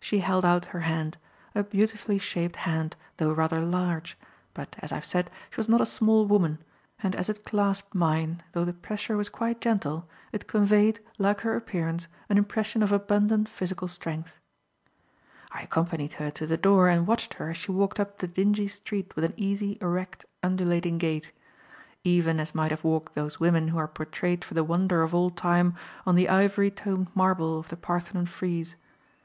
[0.00, 1.16] She held out her hand;
[1.54, 4.18] a beautifully shaped hand, though rather large
[4.52, 6.58] but, as I have said, she was not a small woman;
[7.00, 11.54] and as it clasped mine, though the pressure was quite gentle, it conveyed, like her
[11.56, 14.40] appearance, an impression of abundant physical strength.
[15.52, 18.66] I accompanied her to the door and watched her as she walked up the dingy
[18.66, 21.30] street with an easy, erect, undulating gait;
[22.02, 25.30] even as might have walked those women who are portrayed for the wonder of all
[25.30, 28.74] time on the ivory toned marble of the Parthenon frieze.